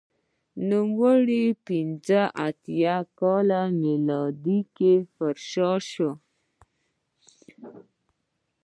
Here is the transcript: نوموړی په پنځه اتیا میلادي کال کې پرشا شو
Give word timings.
نوموړی 0.69 1.45
په 1.53 1.55
پنځه 1.67 2.21
اتیا 2.47 2.95
میلادي 3.81 4.59
کال 4.67 4.69
کې 4.75 4.93
پرشا 5.15 5.71
شو 5.89 6.11